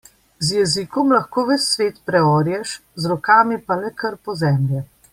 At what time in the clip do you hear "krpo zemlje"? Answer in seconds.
4.03-4.87